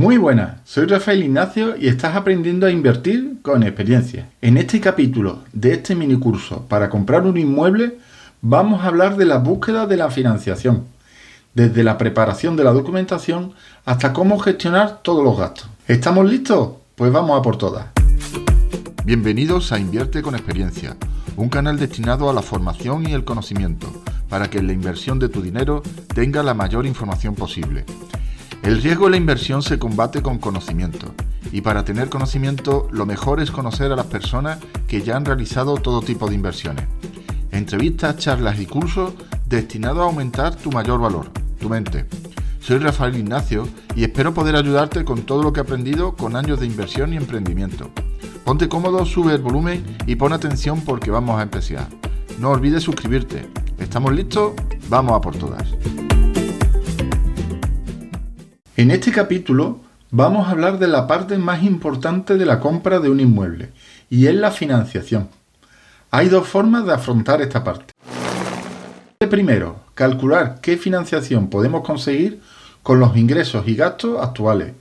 Muy 0.00 0.16
buenas, 0.16 0.52
soy 0.64 0.86
Rafael 0.86 1.22
Ignacio 1.22 1.76
y 1.76 1.86
estás 1.86 2.16
aprendiendo 2.16 2.66
a 2.66 2.70
invertir 2.70 3.36
con 3.42 3.62
experiencia. 3.62 4.30
En 4.40 4.56
este 4.56 4.80
capítulo 4.80 5.40
de 5.52 5.74
este 5.74 5.94
mini 5.94 6.18
curso 6.18 6.64
para 6.68 6.88
comprar 6.88 7.26
un 7.26 7.36
inmueble 7.36 7.98
vamos 8.40 8.80
a 8.80 8.86
hablar 8.86 9.18
de 9.18 9.26
la 9.26 9.36
búsqueda 9.36 9.86
de 9.86 9.98
la 9.98 10.10
financiación, 10.10 10.86
desde 11.52 11.84
la 11.84 11.98
preparación 11.98 12.56
de 12.56 12.64
la 12.64 12.72
documentación 12.72 13.52
hasta 13.84 14.14
cómo 14.14 14.38
gestionar 14.38 15.02
todos 15.02 15.22
los 15.22 15.36
gastos. 15.36 15.68
¿Estamos 15.86 16.24
listos? 16.24 16.76
Pues 16.94 17.12
vamos 17.12 17.38
a 17.38 17.42
por 17.42 17.58
todas. 17.58 17.88
Bienvenidos 19.04 19.70
a 19.70 19.78
Invierte 19.78 20.22
con 20.22 20.34
experiencia, 20.34 20.96
un 21.36 21.50
canal 21.50 21.78
destinado 21.78 22.30
a 22.30 22.32
la 22.32 22.40
formación 22.40 23.06
y 23.06 23.12
el 23.12 23.26
conocimiento, 23.26 24.02
para 24.30 24.48
que 24.48 24.62
la 24.62 24.72
inversión 24.72 25.18
de 25.18 25.28
tu 25.28 25.42
dinero 25.42 25.82
tenga 26.14 26.42
la 26.42 26.54
mayor 26.54 26.86
información 26.86 27.34
posible. 27.34 27.84
El 28.62 28.82
riesgo 28.82 29.06
de 29.06 29.12
la 29.12 29.16
inversión 29.16 29.62
se 29.62 29.78
combate 29.78 30.20
con 30.20 30.38
conocimiento, 30.38 31.14
y 31.50 31.62
para 31.62 31.82
tener 31.82 32.10
conocimiento 32.10 32.88
lo 32.92 33.06
mejor 33.06 33.40
es 33.40 33.50
conocer 33.50 33.90
a 33.90 33.96
las 33.96 34.06
personas 34.06 34.58
que 34.86 35.00
ya 35.00 35.16
han 35.16 35.24
realizado 35.24 35.76
todo 35.78 36.02
tipo 36.02 36.28
de 36.28 36.34
inversiones. 36.34 36.84
Entrevistas, 37.50 38.18
charlas 38.18 38.60
y 38.60 38.66
cursos 38.66 39.14
destinados 39.46 40.00
a 40.00 40.04
aumentar 40.04 40.54
tu 40.56 40.70
mayor 40.70 41.00
valor, 41.00 41.30
tu 41.58 41.70
mente. 41.70 42.04
Soy 42.60 42.78
Rafael 42.78 43.16
Ignacio 43.16 43.66
y 43.96 44.04
espero 44.04 44.34
poder 44.34 44.54
ayudarte 44.54 45.06
con 45.06 45.22
todo 45.22 45.42
lo 45.42 45.54
que 45.54 45.60
he 45.60 45.62
aprendido 45.62 46.14
con 46.14 46.36
años 46.36 46.60
de 46.60 46.66
inversión 46.66 47.14
y 47.14 47.16
emprendimiento. 47.16 47.90
Ponte 48.44 48.68
cómodo, 48.68 49.06
sube 49.06 49.32
el 49.32 49.40
volumen 49.40 49.96
y 50.06 50.16
pon 50.16 50.34
atención 50.34 50.82
porque 50.82 51.10
vamos 51.10 51.40
a 51.40 51.42
empezar. 51.42 51.88
No 52.38 52.50
olvides 52.50 52.82
suscribirte. 52.82 53.48
¿Estamos 53.78 54.12
listos? 54.12 54.52
Vamos 54.90 55.14
a 55.14 55.20
por 55.22 55.34
todas. 55.36 55.64
En 58.80 58.90
este 58.90 59.12
capítulo 59.12 59.80
vamos 60.10 60.48
a 60.48 60.52
hablar 60.52 60.78
de 60.78 60.88
la 60.88 61.06
parte 61.06 61.36
más 61.36 61.62
importante 61.62 62.38
de 62.38 62.46
la 62.46 62.60
compra 62.60 62.98
de 62.98 63.10
un 63.10 63.20
inmueble, 63.20 63.72
y 64.08 64.26
es 64.26 64.34
la 64.34 64.50
financiación. 64.50 65.28
Hay 66.10 66.30
dos 66.30 66.48
formas 66.48 66.86
de 66.86 66.94
afrontar 66.94 67.42
esta 67.42 67.62
parte. 67.62 67.92
Primero, 69.28 69.80
calcular 69.92 70.62
qué 70.62 70.78
financiación 70.78 71.50
podemos 71.50 71.82
conseguir 71.82 72.40
con 72.82 73.00
los 73.00 73.18
ingresos 73.18 73.68
y 73.68 73.74
gastos 73.74 74.16
actuales, 74.18 74.72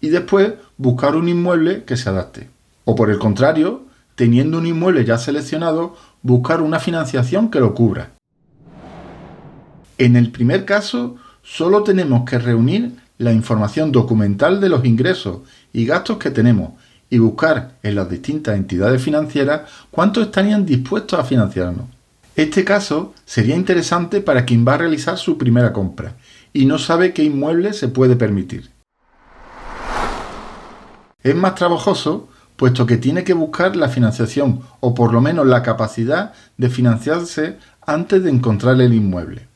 y 0.00 0.10
después 0.10 0.52
buscar 0.76 1.16
un 1.16 1.28
inmueble 1.28 1.82
que 1.82 1.96
se 1.96 2.10
adapte. 2.10 2.48
O 2.84 2.94
por 2.94 3.10
el 3.10 3.18
contrario, 3.18 3.86
teniendo 4.14 4.58
un 4.58 4.66
inmueble 4.66 5.04
ya 5.04 5.18
seleccionado, 5.18 5.96
buscar 6.22 6.62
una 6.62 6.78
financiación 6.78 7.50
que 7.50 7.58
lo 7.58 7.74
cubra. 7.74 8.12
En 9.98 10.14
el 10.14 10.30
primer 10.30 10.64
caso, 10.64 11.16
solo 11.42 11.82
tenemos 11.82 12.22
que 12.24 12.38
reunir 12.38 13.07
la 13.18 13.32
información 13.32 13.92
documental 13.92 14.60
de 14.60 14.68
los 14.68 14.84
ingresos 14.84 15.40
y 15.72 15.84
gastos 15.84 16.18
que 16.18 16.30
tenemos 16.30 16.72
y 17.10 17.18
buscar 17.18 17.78
en 17.82 17.96
las 17.96 18.08
distintas 18.08 18.56
entidades 18.56 19.02
financieras 19.02 19.62
cuánto 19.90 20.22
estarían 20.22 20.64
dispuestos 20.64 21.18
a 21.18 21.24
financiarnos. 21.24 21.86
Este 22.36 22.64
caso 22.64 23.14
sería 23.24 23.56
interesante 23.56 24.20
para 24.20 24.44
quien 24.44 24.66
va 24.66 24.74
a 24.74 24.78
realizar 24.78 25.18
su 25.18 25.36
primera 25.36 25.72
compra 25.72 26.14
y 26.52 26.66
no 26.66 26.78
sabe 26.78 27.12
qué 27.12 27.24
inmueble 27.24 27.72
se 27.72 27.88
puede 27.88 28.14
permitir. 28.14 28.70
Es 31.22 31.34
más 31.34 31.56
trabajoso 31.56 32.28
puesto 32.56 32.86
que 32.86 32.96
tiene 32.96 33.24
que 33.24 33.34
buscar 33.34 33.74
la 33.74 33.88
financiación 33.88 34.60
o 34.80 34.94
por 34.94 35.12
lo 35.12 35.20
menos 35.20 35.46
la 35.46 35.62
capacidad 35.62 36.32
de 36.56 36.70
financiarse 36.70 37.58
antes 37.84 38.22
de 38.22 38.30
encontrar 38.30 38.80
el 38.80 38.94
inmueble 38.94 39.47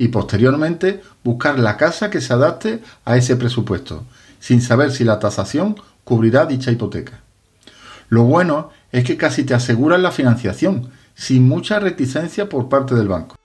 y 0.00 0.08
posteriormente 0.08 1.02
buscar 1.22 1.58
la 1.58 1.76
casa 1.76 2.08
que 2.08 2.22
se 2.22 2.32
adapte 2.32 2.80
a 3.04 3.18
ese 3.18 3.36
presupuesto, 3.36 4.06
sin 4.38 4.62
saber 4.62 4.92
si 4.92 5.04
la 5.04 5.18
tasación 5.18 5.76
cubrirá 6.04 6.46
dicha 6.46 6.70
hipoteca. 6.70 7.20
Lo 8.08 8.22
bueno 8.22 8.70
es 8.92 9.04
que 9.04 9.18
casi 9.18 9.44
te 9.44 9.52
aseguran 9.52 10.02
la 10.02 10.10
financiación, 10.10 10.88
sin 11.14 11.46
mucha 11.46 11.80
reticencia 11.80 12.48
por 12.48 12.70
parte 12.70 12.94
del 12.94 13.08
banco. 13.08 13.36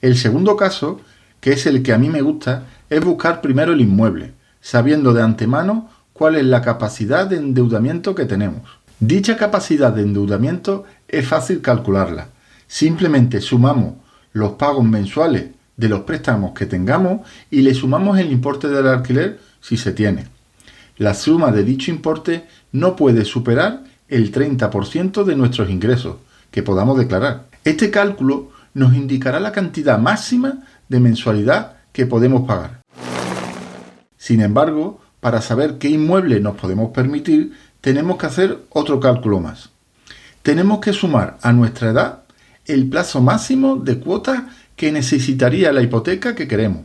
El 0.00 0.16
segundo 0.16 0.56
caso, 0.56 1.02
que 1.42 1.52
es 1.52 1.66
el 1.66 1.82
que 1.82 1.92
a 1.92 1.98
mí 1.98 2.08
me 2.08 2.22
gusta, 2.22 2.62
es 2.88 3.04
buscar 3.04 3.42
primero 3.42 3.74
el 3.74 3.82
inmueble, 3.82 4.32
sabiendo 4.62 5.12
de 5.12 5.20
antemano 5.20 5.90
cuál 6.14 6.36
es 6.36 6.46
la 6.46 6.62
capacidad 6.62 7.26
de 7.26 7.36
endeudamiento 7.36 8.14
que 8.14 8.24
tenemos. 8.24 8.62
Dicha 8.98 9.36
capacidad 9.36 9.92
de 9.92 10.00
endeudamiento 10.00 10.84
es 11.06 11.28
fácil 11.28 11.60
calcularla, 11.60 12.28
Simplemente 12.70 13.40
sumamos 13.40 13.94
los 14.32 14.52
pagos 14.52 14.84
mensuales 14.84 15.46
de 15.76 15.88
los 15.88 16.02
préstamos 16.02 16.52
que 16.52 16.66
tengamos 16.66 17.22
y 17.50 17.62
le 17.62 17.74
sumamos 17.74 18.16
el 18.16 18.30
importe 18.30 18.68
del 18.68 18.86
alquiler 18.86 19.40
si 19.60 19.76
se 19.76 19.90
tiene. 19.90 20.28
La 20.96 21.14
suma 21.14 21.50
de 21.50 21.64
dicho 21.64 21.90
importe 21.90 22.46
no 22.70 22.94
puede 22.94 23.24
superar 23.24 23.82
el 24.06 24.30
30% 24.30 25.24
de 25.24 25.34
nuestros 25.34 25.68
ingresos 25.68 26.18
que 26.52 26.62
podamos 26.62 26.96
declarar. 26.96 27.46
Este 27.64 27.90
cálculo 27.90 28.52
nos 28.72 28.94
indicará 28.94 29.40
la 29.40 29.50
cantidad 29.50 29.98
máxima 29.98 30.60
de 30.88 31.00
mensualidad 31.00 31.78
que 31.92 32.06
podemos 32.06 32.46
pagar. 32.46 32.82
Sin 34.16 34.40
embargo, 34.42 35.00
para 35.18 35.42
saber 35.42 35.78
qué 35.78 35.88
inmueble 35.88 36.38
nos 36.38 36.54
podemos 36.54 36.92
permitir, 36.92 37.52
tenemos 37.80 38.16
que 38.16 38.26
hacer 38.26 38.58
otro 38.70 39.00
cálculo 39.00 39.40
más. 39.40 39.70
Tenemos 40.42 40.78
que 40.78 40.92
sumar 40.92 41.36
a 41.42 41.52
nuestra 41.52 41.90
edad 41.90 42.20
el 42.72 42.88
plazo 42.88 43.20
máximo 43.20 43.76
de 43.76 43.98
cuotas 43.98 44.44
que 44.76 44.92
necesitaría 44.92 45.72
la 45.72 45.82
hipoteca 45.82 46.34
que 46.34 46.48
queremos. 46.48 46.82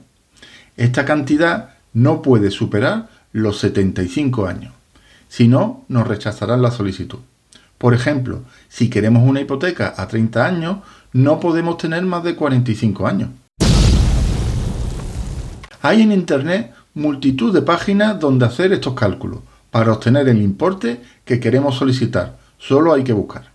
Esta 0.78 1.06
cantidad 1.06 1.76
no 1.94 2.22
puede 2.22 2.52
superar 2.52 3.10
los 3.32 3.60
75 3.60 4.48
años. 4.48 4.74
Si 5.28 5.48
no, 5.48 5.86
nos 5.88 6.08
rechazarán 6.08 6.62
la 6.62 6.72
solicitud. 6.72 7.20
Por 7.78 7.94
ejemplo, 7.94 8.44
si 8.70 8.90
queremos 8.90 9.28
una 9.28 9.42
hipoteca 9.42 9.94
a 9.98 10.08
30 10.08 10.46
años, 10.46 10.78
no 11.14 11.40
podemos 11.40 11.78
tener 11.78 12.04
más 12.04 12.24
de 12.24 12.36
45 12.36 13.08
años. 13.08 13.30
Hay 15.82 16.02
en 16.02 16.12
Internet 16.12 16.74
multitud 16.94 17.54
de 17.54 17.62
páginas 17.62 18.20
donde 18.20 18.46
hacer 18.46 18.74
estos 18.74 18.94
cálculos 18.94 19.42
para 19.70 19.92
obtener 19.92 20.28
el 20.30 20.42
importe 20.42 21.02
que 21.26 21.40
queremos 21.40 21.76
solicitar. 21.76 22.38
Solo 22.58 22.94
hay 22.94 23.04
que 23.04 23.14
buscar. 23.14 23.52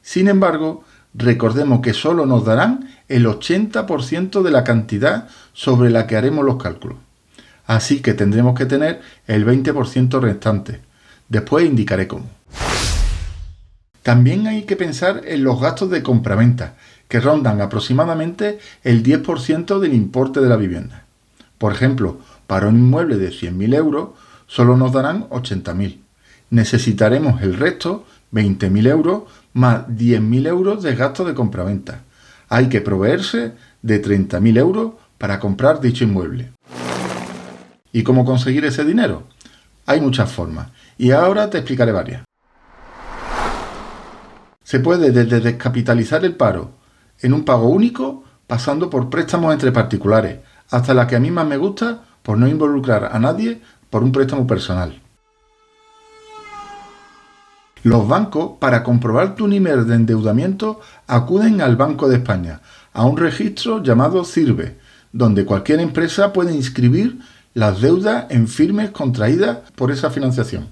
Sin 0.00 0.28
embargo, 0.28 0.84
recordemos 1.14 1.80
que 1.80 1.94
solo 1.94 2.26
nos 2.26 2.44
darán 2.44 2.90
el 3.08 3.26
80% 3.26 4.42
de 4.42 4.50
la 4.50 4.64
cantidad 4.64 5.28
sobre 5.52 5.90
la 5.90 6.06
que 6.06 6.16
haremos 6.16 6.44
los 6.44 6.62
cálculos. 6.62 6.98
Así 7.66 8.00
que 8.00 8.14
tendremos 8.14 8.58
que 8.58 8.66
tener 8.66 9.00
el 9.26 9.46
20% 9.46 10.20
restante. 10.20 10.80
Después 11.28 11.64
indicaré 11.64 12.06
cómo. 12.06 12.28
También 14.02 14.46
hay 14.46 14.64
que 14.64 14.76
pensar 14.76 15.22
en 15.24 15.44
los 15.44 15.60
gastos 15.60 15.88
de 15.88 16.02
compraventa, 16.02 16.74
que 17.08 17.20
rondan 17.20 17.60
aproximadamente 17.60 18.58
el 18.82 19.02
10% 19.02 19.78
del 19.78 19.94
importe 19.94 20.40
de 20.40 20.48
la 20.48 20.56
vivienda. 20.56 21.04
Por 21.56 21.72
ejemplo, 21.72 22.18
para 22.46 22.68
un 22.68 22.76
inmueble 22.76 23.16
de 23.16 23.30
100.000 23.30 23.74
euros, 23.74 24.10
solo 24.46 24.76
nos 24.76 24.92
darán 24.92 25.28
80.000. 25.30 25.98
Necesitaremos 26.50 27.40
el 27.42 27.56
resto, 27.56 28.04
20.000 28.34 28.88
euros, 28.88 29.22
más 29.52 29.86
10.000 29.86 30.48
euros 30.48 30.82
de 30.82 30.96
gasto 30.96 31.24
de 31.24 31.34
compraventa. 31.34 32.00
Hay 32.48 32.68
que 32.68 32.80
proveerse 32.80 33.52
de 33.80 34.02
30.000 34.02 34.58
euros 34.58 34.92
para 35.18 35.38
comprar 35.38 35.80
dicho 35.80 36.04
inmueble. 36.04 36.52
¿Y 37.92 38.02
cómo 38.02 38.24
conseguir 38.24 38.64
ese 38.64 38.84
dinero? 38.84 39.22
Hay 39.86 40.00
muchas 40.00 40.30
formas 40.32 40.68
y 40.98 41.12
ahora 41.12 41.48
te 41.48 41.58
explicaré 41.58 41.92
varias. 41.92 42.24
Se 44.64 44.80
puede 44.80 45.12
desde 45.12 45.40
descapitalizar 45.40 46.24
el 46.24 46.34
paro 46.34 46.72
en 47.20 47.32
un 47.32 47.44
pago 47.44 47.68
único, 47.68 48.24
pasando 48.46 48.90
por 48.90 49.10
préstamos 49.10 49.52
entre 49.52 49.70
particulares, 49.70 50.40
hasta 50.70 50.94
la 50.94 51.06
que 51.06 51.16
a 51.16 51.20
mí 51.20 51.30
más 51.30 51.46
me 51.46 51.56
gusta 51.56 52.02
por 52.22 52.38
no 52.38 52.48
involucrar 52.48 53.10
a 53.12 53.18
nadie 53.18 53.60
por 53.90 54.02
un 54.02 54.10
préstamo 54.10 54.46
personal. 54.46 55.03
Los 57.84 58.08
bancos, 58.08 58.52
para 58.58 58.82
comprobar 58.82 59.34
tu 59.34 59.46
nivel 59.46 59.86
de 59.86 59.94
endeudamiento, 59.94 60.80
acuden 61.06 61.60
al 61.60 61.76
Banco 61.76 62.08
de 62.08 62.16
España, 62.16 62.62
a 62.94 63.04
un 63.04 63.18
registro 63.18 63.82
llamado 63.82 64.24
CIRBE, 64.24 64.78
donde 65.12 65.44
cualquier 65.44 65.80
empresa 65.80 66.32
puede 66.32 66.54
inscribir 66.54 67.18
las 67.52 67.82
deudas 67.82 68.24
en 68.30 68.48
firmes 68.48 68.90
contraídas 68.90 69.58
por 69.76 69.90
esa 69.90 70.08
financiación. 70.08 70.68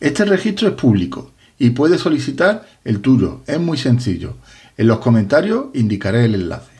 Este 0.00 0.26
registro 0.26 0.68
es 0.68 0.74
público 0.74 1.30
y 1.58 1.70
puedes 1.70 2.02
solicitar 2.02 2.66
el 2.84 3.00
tuyo. 3.00 3.40
Es 3.46 3.58
muy 3.58 3.78
sencillo. 3.78 4.36
En 4.76 4.86
los 4.86 4.98
comentarios 4.98 5.68
indicaré 5.72 6.26
el 6.26 6.34
enlace. 6.34 6.74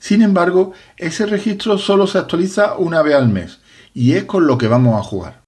Sin 0.00 0.22
embargo, 0.22 0.72
ese 0.96 1.26
registro 1.26 1.78
solo 1.78 2.08
se 2.08 2.18
actualiza 2.18 2.74
una 2.76 3.02
vez 3.02 3.14
al 3.14 3.28
mes 3.28 3.60
y 3.94 4.14
es 4.14 4.24
con 4.24 4.48
lo 4.48 4.58
que 4.58 4.66
vamos 4.66 4.98
a 4.98 5.04
jugar. 5.04 5.47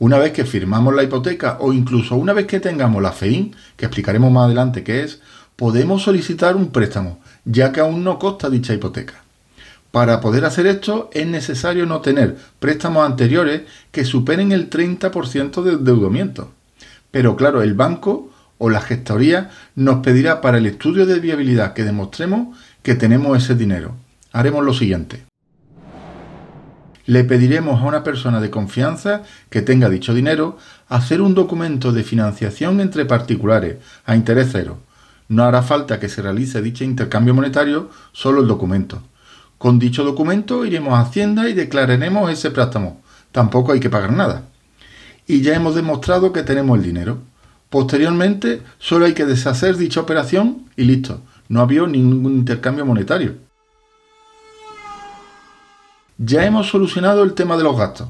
Una 0.00 0.18
vez 0.18 0.32
que 0.32 0.44
firmamos 0.44 0.94
la 0.94 1.02
hipoteca 1.02 1.56
o 1.60 1.72
incluso 1.72 2.14
una 2.14 2.32
vez 2.32 2.46
que 2.46 2.60
tengamos 2.60 3.02
la 3.02 3.12
FEIN, 3.12 3.56
que 3.76 3.86
explicaremos 3.86 4.30
más 4.30 4.46
adelante 4.46 4.84
qué 4.84 5.02
es, 5.02 5.20
podemos 5.56 6.02
solicitar 6.04 6.54
un 6.54 6.70
préstamo, 6.70 7.18
ya 7.44 7.72
que 7.72 7.80
aún 7.80 8.04
no 8.04 8.18
consta 8.18 8.48
dicha 8.48 8.74
hipoteca. 8.74 9.14
Para 9.90 10.20
poder 10.20 10.44
hacer 10.44 10.66
esto 10.66 11.10
es 11.12 11.26
necesario 11.26 11.84
no 11.84 12.00
tener 12.00 12.36
préstamos 12.60 13.04
anteriores 13.04 13.62
que 13.90 14.04
superen 14.04 14.52
el 14.52 14.70
30% 14.70 15.62
de 15.62 15.72
endeudamiento. 15.72 16.52
Pero 17.10 17.34
claro, 17.34 17.62
el 17.62 17.74
banco 17.74 18.30
o 18.58 18.70
la 18.70 18.80
gestoría 18.80 19.50
nos 19.74 20.04
pedirá 20.04 20.40
para 20.40 20.58
el 20.58 20.66
estudio 20.66 21.06
de 21.06 21.18
viabilidad 21.18 21.72
que 21.72 21.84
demostremos 21.84 22.56
que 22.82 22.94
tenemos 22.94 23.36
ese 23.36 23.54
dinero. 23.54 23.96
Haremos 24.32 24.64
lo 24.64 24.74
siguiente. 24.74 25.27
Le 27.08 27.24
pediremos 27.24 27.80
a 27.80 27.86
una 27.86 28.04
persona 28.04 28.38
de 28.38 28.50
confianza 28.50 29.22
que 29.48 29.62
tenga 29.62 29.88
dicho 29.88 30.12
dinero 30.12 30.58
hacer 30.90 31.22
un 31.22 31.34
documento 31.34 31.90
de 31.90 32.02
financiación 32.02 32.82
entre 32.82 33.06
particulares 33.06 33.78
a 34.04 34.14
interés 34.14 34.50
cero. 34.52 34.80
No 35.26 35.44
hará 35.44 35.62
falta 35.62 36.00
que 36.00 36.10
se 36.10 36.20
realice 36.20 36.60
dicho 36.60 36.84
intercambio 36.84 37.32
monetario, 37.32 37.88
solo 38.12 38.42
el 38.42 38.46
documento. 38.46 39.02
Con 39.56 39.78
dicho 39.78 40.04
documento 40.04 40.66
iremos 40.66 40.92
a 40.92 41.00
Hacienda 41.00 41.48
y 41.48 41.54
declararemos 41.54 42.30
ese 42.30 42.50
préstamo. 42.50 43.00
Tampoco 43.32 43.72
hay 43.72 43.80
que 43.80 43.88
pagar 43.88 44.12
nada. 44.12 44.42
Y 45.26 45.40
ya 45.40 45.54
hemos 45.54 45.76
demostrado 45.76 46.34
que 46.34 46.42
tenemos 46.42 46.76
el 46.76 46.84
dinero. 46.84 47.20
Posteriormente, 47.70 48.60
solo 48.78 49.06
hay 49.06 49.14
que 49.14 49.24
deshacer 49.24 49.78
dicha 49.78 50.02
operación 50.02 50.66
y 50.76 50.84
listo. 50.84 51.22
No 51.48 51.62
había 51.62 51.86
ningún 51.86 52.34
intercambio 52.34 52.84
monetario. 52.84 53.47
Ya 56.20 56.44
hemos 56.44 56.68
solucionado 56.68 57.22
el 57.22 57.34
tema 57.34 57.56
de 57.56 57.62
los 57.62 57.78
gastos 57.78 58.08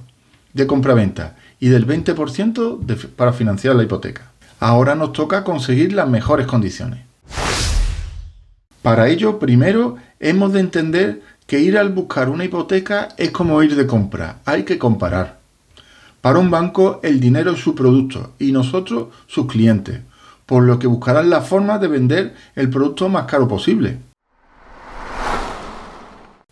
de 0.54 0.66
compraventa 0.66 1.36
y 1.60 1.68
del 1.68 1.86
20% 1.86 3.12
para 3.14 3.34
financiar 3.34 3.76
la 3.76 3.82
hipoteca. 3.82 4.32
Ahora 4.60 4.94
nos 4.94 5.12
toca 5.12 5.44
conseguir 5.44 5.92
las 5.92 6.08
mejores 6.08 6.46
condiciones. 6.46 7.00
Para 8.80 9.08
ello, 9.08 9.38
primero 9.38 9.96
hemos 10.20 10.54
de 10.54 10.60
entender 10.60 11.22
que 11.46 11.60
ir 11.60 11.76
al 11.76 11.90
buscar 11.90 12.30
una 12.30 12.46
hipoteca 12.46 13.08
es 13.18 13.30
como 13.30 13.62
ir 13.62 13.76
de 13.76 13.86
compra, 13.86 14.38
hay 14.46 14.62
que 14.62 14.78
comparar. 14.78 15.40
Para 16.22 16.38
un 16.38 16.50
banco 16.50 17.00
el 17.02 17.20
dinero 17.20 17.52
es 17.52 17.60
su 17.60 17.74
producto 17.74 18.32
y 18.38 18.52
nosotros 18.52 19.08
sus 19.26 19.46
clientes, 19.46 20.00
por 20.46 20.62
lo 20.62 20.78
que 20.78 20.86
buscarán 20.86 21.28
la 21.28 21.42
forma 21.42 21.78
de 21.78 21.88
vender 21.88 22.34
el 22.56 22.70
producto 22.70 23.10
más 23.10 23.26
caro 23.26 23.46
posible. 23.46 23.98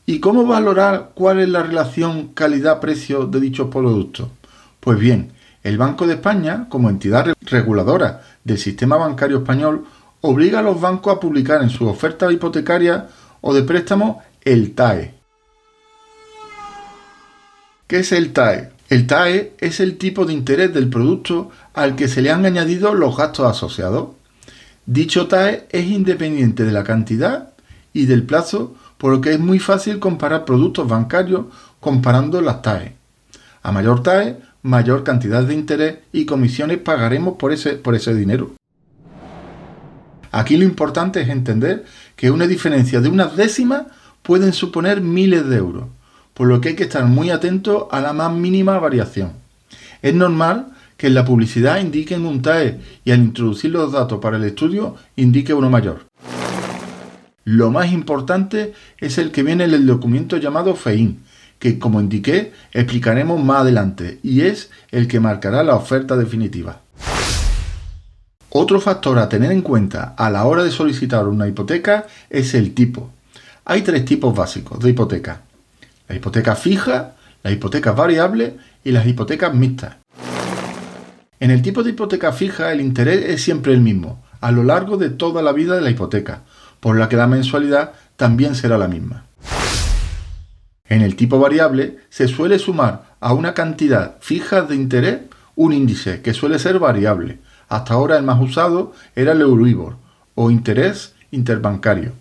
¿Y 0.08 0.20
cómo 0.20 0.46
valorar 0.46 1.10
cuál 1.14 1.40
es 1.40 1.48
la 1.48 1.64
relación 1.64 2.28
calidad-precio 2.28 3.26
de 3.26 3.40
dichos 3.40 3.68
productos? 3.68 4.28
Pues 4.78 5.00
bien, 5.00 5.32
el 5.64 5.78
Banco 5.78 6.06
de 6.06 6.14
España, 6.14 6.68
como 6.68 6.88
entidad 6.88 7.34
reguladora 7.40 8.22
del 8.44 8.56
sistema 8.56 8.96
bancario 8.96 9.38
español, 9.38 9.84
obliga 10.20 10.60
a 10.60 10.62
los 10.62 10.80
bancos 10.80 11.16
a 11.16 11.18
publicar 11.18 11.60
en 11.60 11.70
sus 11.70 11.88
ofertas 11.88 12.32
hipotecarias 12.32 13.02
o 13.40 13.52
de 13.52 13.64
préstamo 13.64 14.22
el 14.44 14.76
TAE. 14.76 15.12
¿Qué 17.88 17.98
es 17.98 18.12
el 18.12 18.32
TAE? 18.32 18.70
El 18.88 19.08
TAE 19.08 19.54
es 19.58 19.80
el 19.80 19.98
tipo 19.98 20.24
de 20.24 20.34
interés 20.34 20.72
del 20.72 20.88
producto 20.88 21.50
al 21.74 21.96
que 21.96 22.06
se 22.06 22.22
le 22.22 22.30
han 22.30 22.46
añadido 22.46 22.94
los 22.94 23.16
gastos 23.16 23.50
asociados. 23.50 24.10
Dicho 24.86 25.26
TAE 25.26 25.66
es 25.70 25.86
independiente 25.86 26.62
de 26.62 26.70
la 26.70 26.84
cantidad 26.84 27.50
y 27.92 28.06
del 28.06 28.22
plazo, 28.22 28.76
por 28.98 29.12
lo 29.12 29.20
que 29.20 29.32
es 29.32 29.40
muy 29.40 29.58
fácil 29.58 29.98
comparar 29.98 30.44
productos 30.44 30.88
bancarios 30.88 31.46
comparando 31.80 32.40
las 32.40 32.62
TAE. 32.62 32.96
A 33.62 33.72
mayor 33.72 34.02
TAE, 34.02 34.38
mayor 34.62 35.04
cantidad 35.04 35.42
de 35.42 35.54
interés 35.54 35.98
y 36.12 36.24
comisiones 36.24 36.78
pagaremos 36.78 37.36
por 37.36 37.52
ese, 37.52 37.74
por 37.74 37.94
ese 37.94 38.14
dinero. 38.14 38.52
Aquí 40.32 40.56
lo 40.56 40.64
importante 40.64 41.20
es 41.20 41.28
entender 41.28 41.84
que 42.14 42.30
una 42.30 42.46
diferencia 42.46 43.00
de 43.00 43.08
unas 43.08 43.36
décimas 43.36 43.84
pueden 44.22 44.52
suponer 44.52 45.00
miles 45.00 45.48
de 45.48 45.56
euros, 45.56 45.84
por 46.34 46.48
lo 46.48 46.60
que 46.60 46.70
hay 46.70 46.76
que 46.76 46.84
estar 46.84 47.04
muy 47.04 47.30
atento 47.30 47.88
a 47.90 48.00
la 48.00 48.12
más 48.12 48.32
mínima 48.32 48.78
variación. 48.78 49.32
Es 50.02 50.14
normal 50.14 50.68
que 50.96 51.06
en 51.06 51.14
la 51.14 51.24
publicidad 51.24 51.80
indiquen 51.80 52.26
un 52.26 52.42
TAE 52.42 52.80
y 53.04 53.12
al 53.12 53.20
introducir 53.20 53.70
los 53.70 53.92
datos 53.92 54.18
para 54.20 54.36
el 54.36 54.44
estudio 54.44 54.96
indique 55.14 55.54
uno 55.54 55.70
mayor. 55.70 56.06
Lo 57.48 57.70
más 57.70 57.92
importante 57.92 58.74
es 58.98 59.18
el 59.18 59.30
que 59.30 59.44
viene 59.44 59.62
en 59.62 59.72
el 59.72 59.86
documento 59.86 60.36
llamado 60.36 60.74
FEIN, 60.74 61.22
que 61.60 61.78
como 61.78 62.00
indiqué 62.00 62.52
explicaremos 62.72 63.40
más 63.40 63.60
adelante 63.60 64.18
y 64.24 64.40
es 64.40 64.68
el 64.90 65.06
que 65.06 65.20
marcará 65.20 65.62
la 65.62 65.76
oferta 65.76 66.16
definitiva. 66.16 66.80
Otro 68.50 68.80
factor 68.80 69.20
a 69.20 69.28
tener 69.28 69.52
en 69.52 69.62
cuenta 69.62 70.16
a 70.18 70.28
la 70.28 70.44
hora 70.44 70.64
de 70.64 70.72
solicitar 70.72 71.28
una 71.28 71.46
hipoteca 71.46 72.08
es 72.30 72.52
el 72.54 72.74
tipo. 72.74 73.12
Hay 73.64 73.82
tres 73.82 74.04
tipos 74.04 74.34
básicos 74.34 74.80
de 74.80 74.90
hipoteca. 74.90 75.42
La 76.08 76.16
hipoteca 76.16 76.56
fija, 76.56 77.14
la 77.44 77.52
hipoteca 77.52 77.92
variable 77.92 78.56
y 78.82 78.90
las 78.90 79.06
hipotecas 79.06 79.54
mixtas. 79.54 79.94
En 81.38 81.52
el 81.52 81.62
tipo 81.62 81.84
de 81.84 81.90
hipoteca 81.90 82.32
fija 82.32 82.72
el 82.72 82.80
interés 82.80 83.24
es 83.24 83.40
siempre 83.40 83.72
el 83.72 83.82
mismo, 83.82 84.24
a 84.40 84.50
lo 84.50 84.64
largo 84.64 84.96
de 84.96 85.10
toda 85.10 85.42
la 85.42 85.52
vida 85.52 85.76
de 85.76 85.82
la 85.82 85.90
hipoteca, 85.90 86.42
por 86.80 86.96
la 86.96 87.08
que 87.08 87.16
la 87.16 87.26
mensualidad 87.26 87.92
también 88.16 88.54
será 88.54 88.78
la 88.78 88.88
misma. 88.88 89.24
En 90.88 91.02
el 91.02 91.16
tipo 91.16 91.38
variable 91.38 91.98
se 92.08 92.28
suele 92.28 92.58
sumar 92.58 93.16
a 93.20 93.32
una 93.32 93.54
cantidad 93.54 94.16
fija 94.20 94.62
de 94.62 94.76
interés 94.76 95.20
un 95.56 95.72
índice 95.72 96.22
que 96.22 96.34
suele 96.34 96.58
ser 96.58 96.78
variable. 96.78 97.40
Hasta 97.68 97.94
ahora 97.94 98.16
el 98.16 98.22
más 98.22 98.40
usado 98.40 98.92
era 99.14 99.32
el 99.32 99.40
Euribor 99.40 99.96
o 100.34 100.50
interés 100.50 101.14
interbancario. 101.30 102.12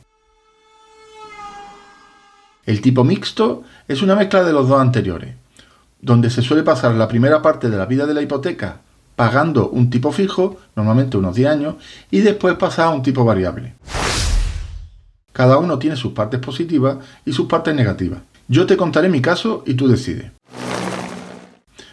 El 2.66 2.81
tipo 2.81 3.04
mixto 3.04 3.63
es 3.88 4.02
una 4.02 4.16
mezcla 4.16 4.44
de 4.44 4.54
los 4.54 4.68
dos 4.68 4.81
anteriores, 4.81 5.36
donde 6.02 6.31
se 6.31 6.42
suele 6.42 6.63
pasar 6.63 6.96
la 6.96 7.07
primera 7.07 7.44
parte 7.44 7.69
de 7.69 7.78
la 7.78 7.86
vida 7.86 8.07
de 8.07 8.16
la 8.16 8.24
hipoteca 8.24 8.80
pagando 9.16 9.69
un 9.69 9.90
tipo 9.90 10.12
fijo, 10.12 10.57
normalmente 10.75 11.18
unos 11.18 11.36
10 11.36 11.50
años, 11.50 11.75
y 12.12 12.22
después 12.22 12.56
pasar 12.56 12.88
a 12.88 12.90
un 12.90 13.02
tipo 13.02 13.24
variable. 13.24 13.75
Cada 15.35 15.57
uno 15.57 15.77
tiene 15.79 15.97
sus 15.97 16.13
partes 16.13 16.39
positivas 16.39 16.95
y 17.25 17.33
sus 17.33 17.47
partes 17.47 17.75
negativas. 17.75 18.21
Yo 18.47 18.65
te 18.65 18.77
contaré 18.77 19.09
mi 19.09 19.21
caso 19.21 19.63
y 19.65 19.73
tú 19.73 19.89
decides. 19.89 20.31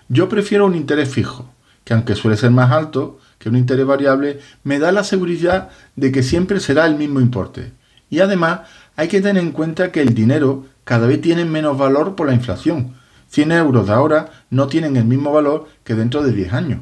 Yo 0.08 0.28
prefiero 0.28 0.64
un 0.64 0.76
interés 0.76 1.08
fijo, 1.08 1.50
que 1.82 1.92
aunque 1.92 2.14
suele 2.14 2.36
ser 2.36 2.52
más 2.52 2.70
alto 2.70 3.18
que 3.40 3.48
un 3.48 3.56
interés 3.56 3.84
variable, 3.84 4.38
me 4.62 4.78
da 4.78 4.92
la 4.92 5.02
seguridad 5.02 5.70
de 5.96 6.12
que 6.12 6.22
siempre 6.22 6.60
será 6.60 6.86
el 6.86 6.94
mismo 6.94 7.18
importe. 7.18 7.72
Y 8.10 8.20
además 8.20 8.60
hay 8.94 9.08
que 9.08 9.20
tener 9.20 9.42
en 9.42 9.50
cuenta 9.50 9.90
que 9.90 10.02
el 10.02 10.14
dinero 10.14 10.66
cada 10.84 11.08
vez 11.08 11.20
tiene 11.20 11.44
menos 11.44 11.76
valor 11.76 12.14
por 12.14 12.28
la 12.28 12.34
inflación. 12.34 12.94
100 13.30 13.50
euros 13.50 13.88
de 13.88 13.92
ahora 13.92 14.30
no 14.50 14.68
tienen 14.68 14.96
el 14.96 15.04
mismo 15.04 15.32
valor 15.32 15.66
que 15.82 15.96
dentro 15.96 16.22
de 16.22 16.30
10 16.30 16.52
años. 16.52 16.80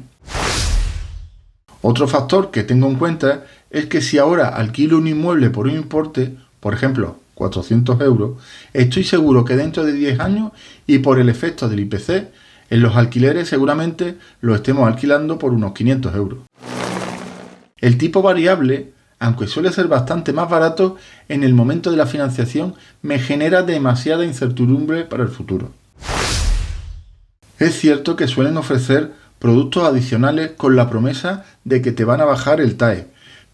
Otro 1.81 2.07
factor 2.07 2.51
que 2.51 2.61
tengo 2.61 2.87
en 2.87 2.97
cuenta 2.97 3.45
es 3.71 3.87
que 3.87 4.01
si 4.01 4.19
ahora 4.19 4.49
alquilo 4.49 4.99
un 4.99 5.07
inmueble 5.07 5.49
por 5.49 5.65
un 5.65 5.73
importe, 5.73 6.37
por 6.61 6.73
ejemplo, 6.73 7.17
400 7.35 7.99
euros, 7.99 8.41
estoy 8.71 9.03
seguro 9.03 9.43
que 9.43 9.57
dentro 9.57 9.83
de 9.83 9.91
10 9.91 10.21
años 10.21 10.53
y 10.87 10.99
por 10.99 11.19
el 11.19 11.27
efecto 11.27 11.67
del 11.67 11.81
IPC, 11.81 12.29
en 12.69 12.81
los 12.81 12.95
alquileres 12.95 13.49
seguramente 13.49 14.17
lo 14.39 14.55
estemos 14.55 14.87
alquilando 14.87 15.37
por 15.37 15.51
unos 15.51 15.73
500 15.73 16.15
euros. 16.15 16.39
El 17.81 17.97
tipo 17.97 18.21
variable 18.21 18.93
aunque 19.21 19.45
suele 19.45 19.71
ser 19.71 19.87
bastante 19.87 20.33
más 20.33 20.49
barato, 20.49 20.97
en 21.29 21.43
el 21.43 21.53
momento 21.53 21.91
de 21.91 21.97
la 21.97 22.07
financiación 22.07 22.73
me 23.03 23.19
genera 23.19 23.61
demasiada 23.61 24.25
incertidumbre 24.25 25.05
para 25.05 25.21
el 25.21 25.29
futuro. 25.29 25.69
Es 27.59 27.79
cierto 27.79 28.15
que 28.15 28.27
suelen 28.27 28.57
ofrecer 28.57 29.11
productos 29.37 29.83
adicionales 29.83 30.53
con 30.57 30.75
la 30.75 30.89
promesa 30.89 31.45
de 31.63 31.83
que 31.83 31.91
te 31.91 32.03
van 32.03 32.19
a 32.19 32.25
bajar 32.25 32.59
el 32.59 32.77
TAE, 32.77 33.09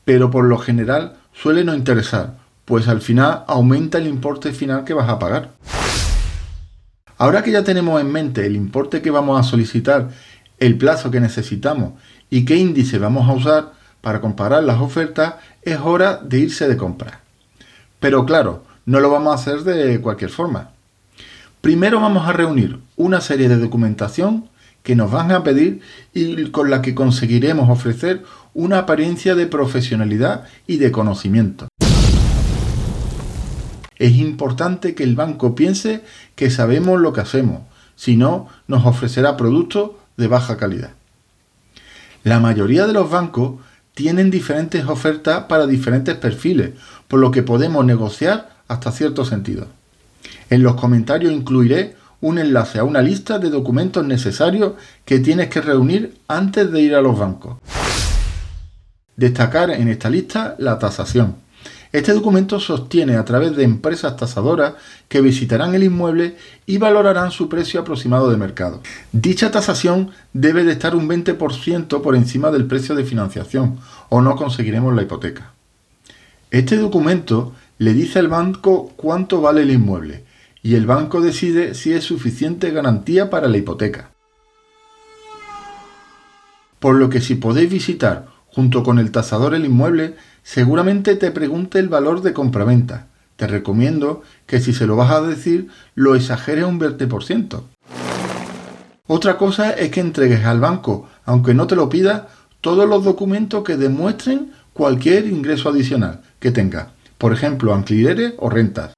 pero 0.05 0.31
por 0.31 0.45
lo 0.45 0.57
general 0.57 1.17
suele 1.33 1.65
no 1.65 1.75
interesar, 1.75 2.37
pues 2.67 2.89
al 2.89 2.99
final 2.99 3.45
aumenta 3.47 3.97
el 3.97 4.07
importe 4.07 4.51
final 4.51 4.83
que 4.83 4.93
vas 4.93 5.07
a 5.07 5.19
pagar. 5.19 5.51
Ahora 7.17 7.41
que 7.41 7.51
ya 7.51 7.63
tenemos 7.63 8.01
en 8.01 8.11
mente 8.11 8.45
el 8.45 8.57
importe 8.57 9.01
que 9.01 9.09
vamos 9.09 9.39
a 9.39 9.49
solicitar, 9.49 10.09
el 10.59 10.77
plazo 10.77 11.09
que 11.09 11.21
necesitamos 11.21 11.93
y 12.29 12.43
qué 12.43 12.57
índice 12.57 12.97
vamos 12.97 13.29
a 13.29 13.31
usar 13.31 13.71
para 14.01 14.19
comparar 14.19 14.63
las 14.63 14.81
ofertas, 14.81 15.35
es 15.61 15.77
hora 15.79 16.17
de 16.17 16.39
irse 16.39 16.67
de 16.67 16.75
compra. 16.75 17.21
Pero 18.01 18.25
claro, 18.25 18.65
no 18.85 18.99
lo 18.99 19.09
vamos 19.09 19.31
a 19.31 19.35
hacer 19.35 19.63
de 19.63 20.01
cualquier 20.01 20.29
forma. 20.29 20.71
Primero 21.61 22.01
vamos 22.01 22.27
a 22.27 22.33
reunir 22.33 22.79
una 22.97 23.21
serie 23.21 23.47
de 23.47 23.59
documentación 23.59 24.49
que 24.83 24.93
nos 24.93 25.09
van 25.09 25.31
a 25.31 25.41
pedir 25.41 25.79
y 26.13 26.51
con 26.51 26.69
la 26.69 26.81
que 26.81 26.93
conseguiremos 26.93 27.69
ofrecer 27.69 28.23
una 28.53 28.79
apariencia 28.79 29.35
de 29.35 29.47
profesionalidad 29.47 30.43
y 30.67 30.77
de 30.77 30.91
conocimiento. 30.91 31.69
Es 33.99 34.13
importante 34.13 34.95
que 34.95 35.03
el 35.03 35.15
banco 35.15 35.55
piense 35.55 36.03
que 36.35 36.49
sabemos 36.49 36.99
lo 36.99 37.13
que 37.13 37.21
hacemos, 37.21 37.61
si 37.95 38.15
no 38.15 38.47
nos 38.67 38.85
ofrecerá 38.85 39.37
productos 39.37 39.91
de 40.17 40.27
baja 40.27 40.57
calidad. 40.57 40.91
La 42.23 42.39
mayoría 42.39 42.85
de 42.85 42.93
los 42.93 43.09
bancos 43.09 43.55
tienen 43.93 44.29
diferentes 44.29 44.85
ofertas 44.85 45.45
para 45.45 45.65
diferentes 45.65 46.15
perfiles, 46.15 46.71
por 47.07 47.19
lo 47.19 47.31
que 47.31 47.41
podemos 47.41 47.85
negociar 47.85 48.57
hasta 48.67 48.91
cierto 48.91 49.25
sentido. 49.25 49.67
En 50.49 50.61
los 50.61 50.75
comentarios 50.75 51.33
incluiré 51.33 51.95
un 52.21 52.37
enlace 52.37 52.79
a 52.79 52.83
una 52.83 53.01
lista 53.01 53.39
de 53.39 53.49
documentos 53.49 54.05
necesarios 54.05 54.73
que 55.05 55.19
tienes 55.19 55.49
que 55.49 55.61
reunir 55.61 56.17
antes 56.27 56.71
de 56.71 56.81
ir 56.81 56.95
a 56.95 57.01
los 57.01 57.17
bancos. 57.17 57.57
Destacar 59.15 59.71
en 59.71 59.87
esta 59.87 60.09
lista 60.09 60.55
la 60.59 60.77
tasación. 60.77 61.46
Este 61.91 62.13
documento 62.13 62.59
sostiene 62.59 63.15
a 63.15 63.25
través 63.25 63.55
de 63.55 63.63
empresas 63.63 64.17
tasadoras 64.17 64.73
que 65.07 65.21
visitarán 65.21 65.73
el 65.73 65.83
inmueble 65.83 66.35
y 66.65 66.77
valorarán 66.77 67.31
su 67.31 67.47
precio 67.47 67.79
aproximado 67.79 68.29
de 68.29 68.37
mercado. 68.37 68.81
Dicha 69.11 69.51
tasación 69.51 70.11
debe 70.33 70.63
de 70.63 70.73
estar 70.73 70.95
un 70.95 71.07
20% 71.07 72.01
por 72.01 72.15
encima 72.15 72.51
del 72.51 72.65
precio 72.65 72.95
de 72.95 73.05
financiación 73.05 73.79
o 74.09 74.21
no 74.21 74.35
conseguiremos 74.35 74.93
la 74.95 75.03
hipoteca. 75.03 75.53
Este 76.51 76.77
documento 76.77 77.53
le 77.77 77.93
dice 77.93 78.19
al 78.19 78.27
banco 78.27 78.91
cuánto 78.95 79.41
vale 79.41 79.61
el 79.63 79.71
inmueble 79.71 80.23
y 80.63 80.75
el 80.75 80.85
banco 80.85 81.21
decide 81.21 81.73
si 81.73 81.93
es 81.93 82.03
suficiente 82.03 82.71
garantía 82.71 83.29
para 83.29 83.47
la 83.47 83.57
hipoteca. 83.57 84.11
Por 86.79 86.95
lo 86.95 87.09
que 87.09 87.21
si 87.21 87.35
podéis 87.35 87.71
visitar 87.71 88.36
junto 88.57 88.81
con 88.81 88.97
el 88.97 89.11
tasador 89.11 89.53
el 89.53 89.65
inmueble, 89.65 90.15
seguramente 90.41 91.15
te 91.15 91.29
pregunte 91.29 91.77
el 91.77 91.89
valor 91.89 92.23
de 92.23 92.33
compraventa. 92.33 93.05
Te 93.35 93.45
recomiendo 93.45 94.23
que 94.47 94.59
si 94.59 94.73
se 94.73 94.87
lo 94.87 94.95
vas 94.95 95.11
a 95.11 95.21
decir, 95.21 95.67
lo 95.93 96.15
exageres 96.15 96.65
un 96.65 96.79
20%. 96.79 97.61
Otra 99.05 99.37
cosa 99.37 99.69
es 99.73 99.91
que 99.91 99.99
entregues 99.99 100.43
al 100.43 100.59
banco, 100.59 101.07
aunque 101.23 101.53
no 101.53 101.67
te 101.67 101.75
lo 101.75 101.87
pida, 101.87 102.29
todos 102.59 102.89
los 102.89 103.03
documentos 103.03 103.63
que 103.63 103.77
demuestren 103.77 104.51
cualquier 104.73 105.27
ingreso 105.27 105.69
adicional 105.69 106.21
que 106.39 106.49
tenga, 106.49 106.93
por 107.19 107.33
ejemplo, 107.33 107.75
alquileres 107.75 108.33
o 108.39 108.49
rentas. 108.49 108.93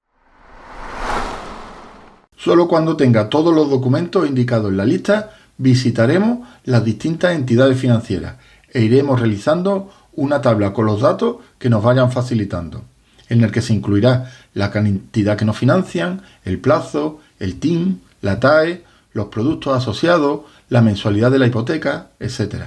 Solo 2.38 2.70
cuando 2.70 2.96
tenga 2.96 3.28
todos 3.28 3.54
los 3.54 3.70
documentos 3.70 4.26
indicados 4.26 4.72
en 4.72 4.78
la 4.78 4.86
lista, 4.86 5.32
visitaremos 5.58 6.48
las 6.64 6.86
distintas 6.86 7.36
entidades 7.36 7.78
financieras 7.78 8.36
e 8.74 8.82
iremos 8.82 9.20
realizando 9.20 9.92
una 10.14 10.42
tabla 10.42 10.74
con 10.74 10.86
los 10.86 11.02
datos 11.02 11.38
que 11.58 11.70
nos 11.70 11.84
vayan 11.84 12.12
facilitando, 12.12 12.84
en 13.30 13.44
el 13.44 13.52
que 13.52 13.62
se 13.62 13.74
incluirá 13.74 14.32
la 14.54 14.72
cantidad 14.72 15.38
que 15.38 15.46
nos 15.46 15.58
financian, 15.58 16.22
el 16.44 16.60
plazo, 16.60 17.20
el 17.40 17.60
TIN, 17.60 18.02
la 18.22 18.40
TAE, 18.40 18.84
los 19.14 19.28
productos 19.28 19.76
asociados, 19.76 20.42
la 20.70 20.82
mensualidad 20.82 21.32
de 21.32 21.40
la 21.40 21.48
hipoteca, 21.48 22.08
etc. 22.20 22.66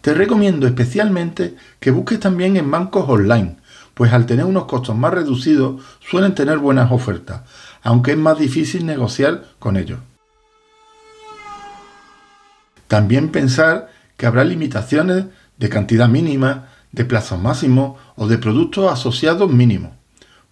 Te 0.00 0.14
recomiendo 0.14 0.66
especialmente 0.66 1.56
que 1.78 1.90
busques 1.90 2.20
también 2.20 2.56
en 2.56 2.70
bancos 2.70 3.08
online, 3.08 3.56
pues 3.94 4.12
al 4.12 4.26
tener 4.26 4.46
unos 4.46 4.64
costos 4.64 4.96
más 4.96 5.12
reducidos 5.12 5.82
suelen 6.00 6.34
tener 6.34 6.58
buenas 6.58 6.90
ofertas, 6.90 7.42
aunque 7.82 8.12
es 8.12 8.18
más 8.18 8.38
difícil 8.38 8.86
negociar 8.86 9.44
con 9.58 9.76
ellos. 9.76 10.00
También 12.88 13.28
pensar 13.28 13.90
que 14.20 14.26
habrá 14.26 14.44
limitaciones 14.44 15.24
de 15.56 15.70
cantidad 15.70 16.06
mínima, 16.06 16.68
de 16.92 17.06
plazos 17.06 17.40
máximos 17.40 17.98
o 18.16 18.28
de 18.28 18.36
productos 18.36 18.92
asociados 18.92 19.50
mínimos. 19.50 19.92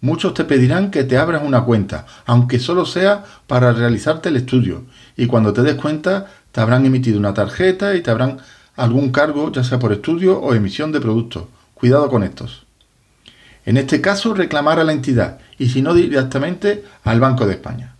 Muchos 0.01 0.33
te 0.33 0.43
pedirán 0.43 0.89
que 0.89 1.03
te 1.03 1.19
abras 1.19 1.43
una 1.45 1.65
cuenta, 1.65 2.07
aunque 2.25 2.57
solo 2.57 2.87
sea 2.87 3.23
para 3.45 3.71
realizarte 3.71 4.29
el 4.29 4.37
estudio, 4.37 4.85
y 5.15 5.27
cuando 5.27 5.53
te 5.53 5.61
des 5.61 5.75
cuenta 5.75 6.31
te 6.51 6.61
habrán 6.61 6.83
emitido 6.87 7.19
una 7.19 7.35
tarjeta 7.35 7.93
y 7.93 8.01
te 8.01 8.09
habrán 8.09 8.39
algún 8.75 9.11
cargo, 9.11 9.51
ya 9.51 9.63
sea 9.63 9.77
por 9.77 9.93
estudio 9.93 10.39
o 10.39 10.55
emisión 10.55 10.91
de 10.91 11.01
productos. 11.01 11.43
Cuidado 11.75 12.09
con 12.09 12.23
estos. 12.23 12.65
En 13.67 13.77
este 13.77 14.01
caso, 14.01 14.33
reclamar 14.33 14.79
a 14.79 14.83
la 14.83 14.93
entidad 14.93 15.37
y 15.59 15.69
si 15.69 15.83
no 15.83 15.93
directamente 15.93 16.85
al 17.03 17.19
Banco 17.19 17.45
de 17.45 17.53
España. 17.53 17.98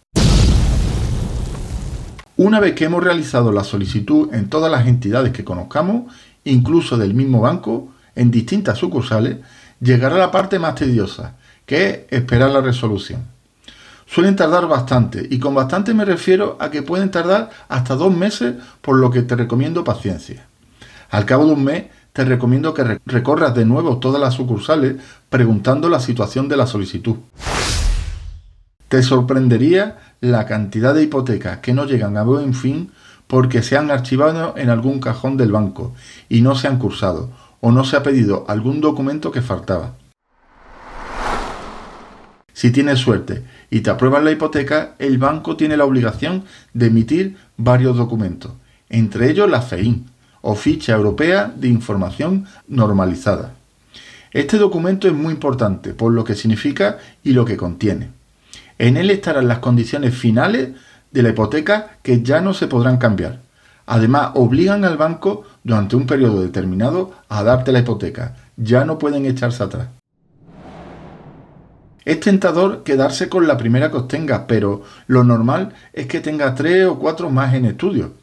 Una 2.39 2.62
vez 2.62 2.74
que 2.74 2.86
hemos 2.86 3.03
realizado 3.03 3.51
la 3.51 3.65
solicitud 3.65 4.34
en 4.34 4.48
todas 4.48 4.72
las 4.72 4.88
entidades 4.88 5.34
que 5.34 5.43
conozcamos, 5.43 6.03
incluso 6.46 6.96
del 6.96 7.13
mismo 7.13 7.41
banco, 7.41 7.89
en 8.15 8.31
distintas 8.31 8.77
sucursales, 8.77 9.39
llegará 9.81 10.15
la 10.15 10.31
parte 10.31 10.58
más 10.58 10.75
tediosa, 10.75 11.36
que 11.65 11.89
es 11.89 12.00
esperar 12.12 12.51
la 12.51 12.62
resolución. 12.62 13.25
Suelen 14.05 14.38
tardar 14.38 14.69
bastante, 14.69 15.27
y 15.29 15.38
con 15.38 15.53
bastante 15.53 15.93
me 15.93 16.05
refiero 16.05 16.55
a 16.62 16.72
que 16.72 16.81
pueden 16.81 17.12
tardar 17.12 17.50
hasta 17.67 17.96
dos 17.96 18.15
meses, 18.15 18.55
por 18.79 18.96
lo 18.96 19.12
que 19.12 19.24
te 19.24 19.36
recomiendo 19.36 19.84
paciencia. 19.84 20.48
Al 21.10 21.25
cabo 21.25 21.46
de 21.46 21.51
un 21.51 21.65
mes, 21.65 21.88
te 22.13 22.24
recomiendo 22.24 22.74
que 22.74 23.01
recorras 23.05 23.53
de 23.53 23.65
nuevo 23.65 23.98
todas 23.98 24.22
las 24.22 24.36
sucursales 24.36 24.96
preguntando 25.29 25.89
la 25.89 26.00
situación 26.00 26.48
de 26.48 26.55
la 26.55 26.67
solicitud. 26.67 27.17
Te 28.89 29.03
sorprendería 29.03 29.98
la 30.19 30.48
cantidad 30.48 30.96
de 30.96 31.03
hipotecas 31.03 31.60
que 31.60 31.74
no 31.74 31.86
llegan 31.86 32.17
a 32.17 32.24
buen 32.24 32.55
fin 32.55 32.89
porque 33.27 33.62
se 33.62 33.77
han 33.77 33.91
archivado 33.91 34.55
en 34.58 34.72
algún 34.72 35.00
cajón 35.00 35.38
del 35.38 35.51
banco 35.51 35.93
y 36.27 36.41
no 36.41 36.55
se 36.55 36.67
han 36.67 36.79
cursado 36.79 37.29
o 37.62 37.72
no 37.72 37.84
se 37.84 37.98
ha 37.98 38.03
pedido 38.03 38.46
algún 38.48 38.81
documento 38.81 39.31
que 39.31 39.43
faltaba. 39.43 39.93
Si 42.51 42.72
tienes 42.72 42.98
suerte 42.98 43.43
y 43.69 43.81
te 43.81 43.91
aprueban 43.91 44.25
la 44.25 44.31
hipoteca, 44.31 44.96
el 44.98 45.19
banco 45.19 45.55
tiene 45.55 45.77
la 45.77 45.86
obligación 45.86 46.46
de 46.74 46.88
emitir 46.88 47.38
varios 47.58 47.96
documentos, 47.96 48.53
entre 48.89 49.29
ellos 49.29 49.48
la 49.48 49.62
FEIN, 49.62 50.08
o 50.41 50.55
Ficha 50.55 50.96
Europea 50.96 51.53
de 51.55 51.67
Información 51.67 52.48
Normalizada. 52.67 53.53
Este 54.31 54.58
documento 54.58 55.08
es 55.08 55.13
muy 55.13 55.34
importante 55.34 55.93
por 55.93 56.12
lo 56.12 56.24
que 56.24 56.34
significa 56.34 56.98
y 57.24 57.34
lo 57.34 57.46
que 57.46 57.55
contiene. 57.55 58.18
En 58.79 58.95
él 58.95 59.12
estarán 59.12 59.50
las 59.50 59.59
condiciones 59.59 60.17
finales 60.17 60.69
de 61.12 61.21
la 61.21 61.29
hipoteca 61.29 61.98
que 62.01 62.24
ya 62.24 62.39
no 62.39 62.53
se 62.53 62.67
podrán 62.67 62.98
cambiar. 62.98 63.39
Además, 63.86 64.31
obligan 64.36 64.86
al 64.86 64.95
banco 64.95 65.43
durante 65.63 65.98
un 65.98 66.07
periodo 66.07 66.41
determinado 66.41 67.12
a 67.27 67.43
darte 67.43 67.74
la 67.74 67.79
hipoteca. 67.79 68.38
Ya 68.55 68.86
no 68.86 68.98
pueden 68.98 69.25
echarse 69.25 69.63
atrás. 69.63 69.89
Es 72.05 72.21
tentador 72.21 72.83
quedarse 72.83 73.27
con 73.27 73.48
la 73.48 73.57
primera 73.57 73.91
que 73.91 73.98
obtenga, 73.98 74.48
pero 74.48 74.83
lo 75.07 75.25
normal 75.25 75.74
es 75.91 76.07
que 76.07 76.21
tenga 76.21 76.55
tres 76.55 76.86
o 76.86 76.98
cuatro 76.98 77.29
más 77.29 77.53
en 77.53 77.65
estudio 77.65 78.13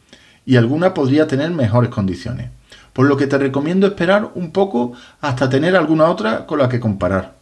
y 0.47 0.57
alguna 0.57 0.95
podría 0.95 1.27
tener 1.27 1.51
mejores 1.51 1.91
condiciones. 1.91 2.49
Por 2.95 3.07
lo 3.07 3.19
que 3.19 3.27
te 3.27 3.37
recomiendo 3.37 3.87
esperar 3.87 4.31
un 4.35 4.53
poco 4.53 4.93
hasta 5.21 5.51
tener 5.51 5.77
alguna 5.77 6.07
otra 6.07 6.47
con 6.47 6.59
la 6.59 6.69
que 6.71 6.81
comparar. 6.81 7.36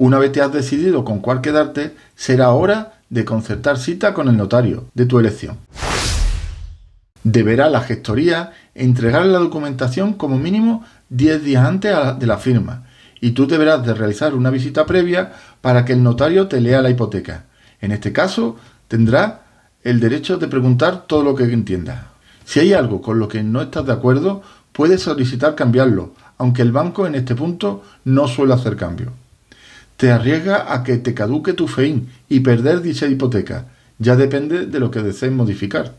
Una 0.00 0.20
vez 0.20 0.30
te 0.30 0.40
has 0.40 0.52
decidido 0.52 1.04
con 1.04 1.18
cuál 1.18 1.40
quedarte, 1.40 1.96
será 2.14 2.50
hora 2.50 3.00
de 3.10 3.24
concertar 3.24 3.78
cita 3.78 4.14
con 4.14 4.28
el 4.28 4.36
notario 4.36 4.84
de 4.94 5.06
tu 5.06 5.18
elección. 5.18 5.58
Deberá 7.24 7.68
la 7.68 7.80
gestoría 7.80 8.52
entregar 8.76 9.26
la 9.26 9.40
documentación 9.40 10.12
como 10.12 10.38
mínimo 10.38 10.84
10 11.08 11.42
días 11.42 11.66
antes 11.66 11.96
de 12.16 12.26
la 12.28 12.38
firma 12.38 12.86
y 13.20 13.32
tú 13.32 13.48
deberás 13.48 13.84
de 13.84 13.92
realizar 13.92 14.36
una 14.36 14.50
visita 14.50 14.86
previa 14.86 15.32
para 15.60 15.84
que 15.84 15.94
el 15.94 16.04
notario 16.04 16.46
te 16.46 16.60
lea 16.60 16.80
la 16.80 16.90
hipoteca. 16.90 17.46
En 17.80 17.90
este 17.90 18.12
caso, 18.12 18.54
tendrá 18.86 19.42
el 19.82 19.98
derecho 19.98 20.36
de 20.36 20.46
preguntar 20.46 21.08
todo 21.08 21.24
lo 21.24 21.34
que 21.34 21.42
entiendas. 21.42 22.04
Si 22.44 22.60
hay 22.60 22.72
algo 22.72 23.02
con 23.02 23.18
lo 23.18 23.26
que 23.26 23.42
no 23.42 23.60
estás 23.62 23.84
de 23.84 23.94
acuerdo, 23.94 24.42
puedes 24.70 25.02
solicitar 25.02 25.56
cambiarlo, 25.56 26.14
aunque 26.36 26.62
el 26.62 26.70
banco 26.70 27.04
en 27.04 27.16
este 27.16 27.34
punto 27.34 27.82
no 28.04 28.28
suele 28.28 28.54
hacer 28.54 28.76
cambio 28.76 29.12
te 29.98 30.12
arriesga 30.12 30.72
a 30.72 30.84
que 30.84 30.96
te 30.96 31.12
caduque 31.12 31.54
tu 31.54 31.66
FEIN 31.66 32.08
y 32.28 32.38
perder 32.40 32.82
dicha 32.82 33.08
hipoteca. 33.08 33.66
Ya 33.98 34.14
depende 34.14 34.66
de 34.66 34.78
lo 34.78 34.92
que 34.92 35.02
desees 35.02 35.32
modificar. 35.32 35.96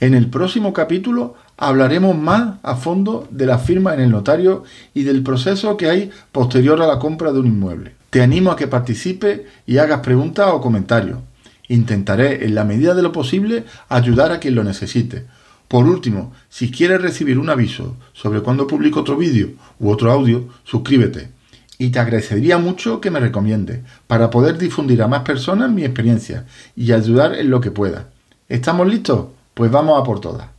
En 0.00 0.14
el 0.14 0.28
próximo 0.28 0.72
capítulo 0.72 1.36
hablaremos 1.56 2.18
más 2.18 2.56
a 2.64 2.74
fondo 2.74 3.28
de 3.30 3.46
la 3.46 3.58
firma 3.58 3.94
en 3.94 4.00
el 4.00 4.10
notario 4.10 4.64
y 4.92 5.04
del 5.04 5.22
proceso 5.22 5.76
que 5.76 5.88
hay 5.88 6.10
posterior 6.32 6.82
a 6.82 6.86
la 6.88 6.98
compra 6.98 7.32
de 7.32 7.38
un 7.38 7.46
inmueble. 7.46 7.94
Te 8.10 8.22
animo 8.22 8.50
a 8.50 8.56
que 8.56 8.66
participe 8.66 9.46
y 9.68 9.78
hagas 9.78 10.00
preguntas 10.00 10.48
o 10.52 10.60
comentarios. 10.60 11.20
Intentaré, 11.68 12.44
en 12.44 12.56
la 12.56 12.64
medida 12.64 12.92
de 12.92 13.02
lo 13.02 13.12
posible, 13.12 13.64
ayudar 13.88 14.32
a 14.32 14.40
quien 14.40 14.56
lo 14.56 14.64
necesite. 14.64 15.26
Por 15.68 15.86
último, 15.86 16.32
si 16.48 16.72
quieres 16.72 17.00
recibir 17.00 17.38
un 17.38 17.50
aviso 17.50 17.96
sobre 18.14 18.40
cuando 18.40 18.66
publico 18.66 19.00
otro 19.00 19.16
vídeo 19.16 19.50
u 19.78 19.90
otro 19.90 20.10
audio, 20.10 20.48
suscríbete 20.64 21.35
y 21.78 21.90
te 21.90 21.98
agradecería 21.98 22.58
mucho 22.58 23.00
que 23.00 23.10
me 23.10 23.20
recomiendes 23.20 23.80
para 24.06 24.30
poder 24.30 24.58
difundir 24.58 25.02
a 25.02 25.08
más 25.08 25.22
personas 25.22 25.70
mi 25.70 25.84
experiencia 25.84 26.44
y 26.74 26.92
ayudar 26.92 27.34
en 27.34 27.50
lo 27.50 27.60
que 27.60 27.70
pueda. 27.70 28.08
¿Estamos 28.48 28.86
listos? 28.86 29.26
Pues 29.54 29.70
vamos 29.70 30.00
a 30.00 30.04
por 30.04 30.20
todas. 30.20 30.55